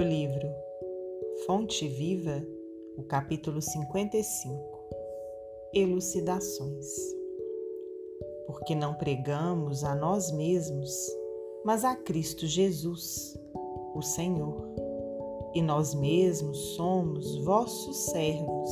[0.00, 0.48] do livro
[1.44, 2.42] Fonte Viva,
[2.96, 4.58] o capítulo 55
[5.74, 6.86] Elucidações.
[8.46, 10.90] Porque não pregamos a nós mesmos,
[11.66, 13.38] mas a Cristo Jesus,
[13.94, 14.70] o Senhor,
[15.54, 18.70] e nós mesmos somos vossos servos,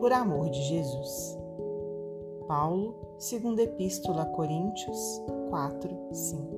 [0.00, 1.38] por amor de Jesus.
[2.48, 4.98] Paulo, segunda Epístola a Coríntios
[5.50, 6.54] 4, 5.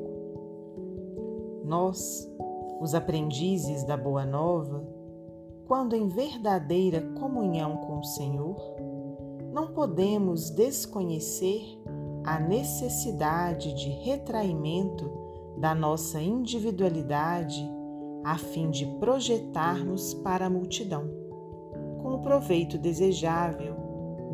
[1.64, 2.30] Nós,
[2.80, 4.86] os aprendizes da Boa Nova,
[5.66, 8.56] quando em verdadeira comunhão com o Senhor,
[9.52, 11.80] não podemos desconhecer
[12.24, 15.10] a necessidade de retraimento
[15.58, 17.66] da nossa individualidade
[18.24, 21.08] a fim de projetarmos para a multidão,
[22.02, 23.76] com o proveito desejável,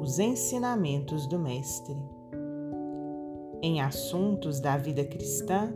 [0.00, 1.96] os ensinamentos do Mestre.
[3.62, 5.72] Em assuntos da vida cristã,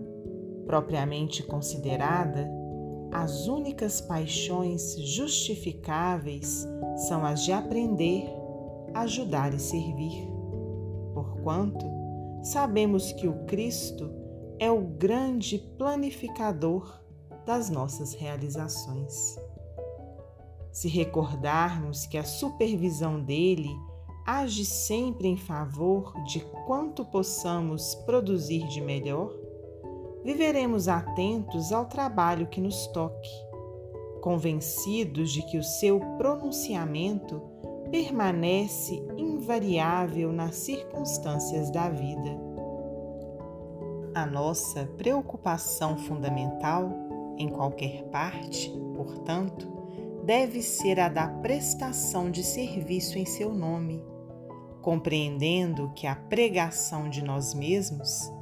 [0.66, 2.50] propriamente considerada,
[3.12, 6.66] as únicas paixões justificáveis
[7.08, 8.28] são as de aprender,
[8.94, 10.28] ajudar e servir.
[11.14, 11.86] Porquanto
[12.42, 14.10] sabemos que o Cristo
[14.58, 17.00] é o grande planificador
[17.46, 19.38] das nossas realizações.
[20.72, 23.70] Se recordarmos que a supervisão dele
[24.26, 29.45] age sempre em favor de quanto possamos produzir de melhor,
[30.26, 33.30] viveremos atentos ao trabalho que nos toque,
[34.20, 37.40] convencidos de que o seu pronunciamento
[37.92, 42.36] permanece invariável nas circunstâncias da vida.
[44.16, 46.90] A nossa preocupação fundamental,
[47.38, 49.68] em qualquer parte, portanto,
[50.24, 54.04] deve ser a da prestação de serviço em seu nome,
[54.82, 58.34] compreendendo que a pregação de nós mesmos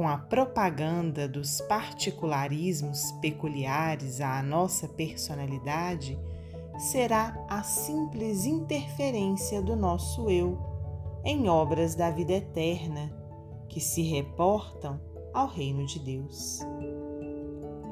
[0.00, 6.18] com a propaganda dos particularismos peculiares à nossa personalidade
[6.78, 10.58] será a simples interferência do nosso eu
[11.22, 13.14] em obras da vida eterna
[13.68, 14.98] que se reportam
[15.34, 16.60] ao reino de Deus.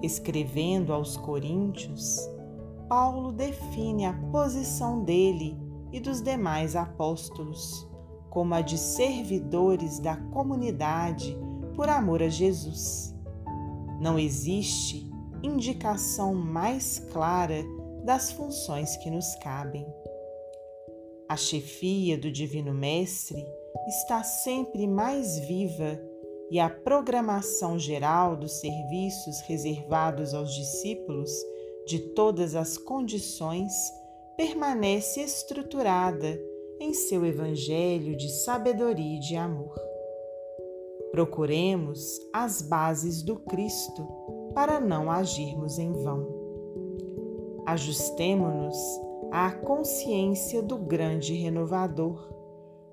[0.02, 2.26] Escrevendo aos Coríntios,
[2.88, 5.60] Paulo define a posição dele
[5.92, 7.86] e dos demais apóstolos
[8.30, 11.38] como a de servidores da comunidade
[11.78, 13.14] por amor a Jesus.
[14.00, 15.08] Não existe
[15.44, 17.62] indicação mais clara
[18.02, 19.86] das funções que nos cabem.
[21.28, 23.46] A chefia do Divino Mestre
[23.86, 26.02] está sempre mais viva
[26.50, 31.30] e a programação geral dos serviços reservados aos discípulos
[31.86, 33.72] de todas as condições
[34.36, 36.40] permanece estruturada
[36.80, 39.97] em seu Evangelho de sabedoria e de amor.
[41.10, 44.06] Procuremos as bases do Cristo
[44.54, 46.26] para não agirmos em vão.
[47.66, 48.76] Ajustemo-nos
[49.30, 52.28] à consciência do grande renovador,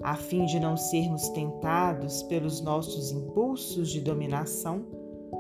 [0.01, 4.85] a fim de não sermos tentados pelos nossos impulsos de dominação,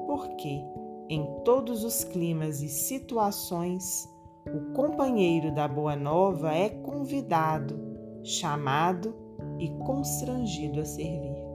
[0.07, 0.61] porque,
[1.09, 4.09] em todos os climas e situações,
[4.47, 7.77] o companheiro da Boa Nova é convidado,
[8.23, 9.13] chamado
[9.59, 11.54] e constrangido a servir.